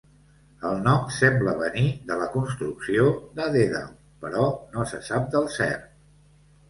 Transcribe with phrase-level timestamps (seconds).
[0.69, 3.05] El nom sembla venir de la construcció
[3.41, 3.93] de Dèdal,
[4.25, 5.89] però no se sap del cert.